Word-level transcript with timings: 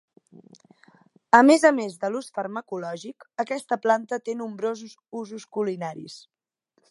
A 1.39 1.41
més 1.49 1.65
a 1.69 1.71
més 1.79 1.97
de 2.05 2.09
l'ús 2.13 2.29
farmacològic 2.37 3.27
aquesta 3.45 3.79
planta 3.85 4.21
té 4.29 4.37
nombrosos 4.41 4.97
usos 5.23 5.49
culinaris. 5.59 6.17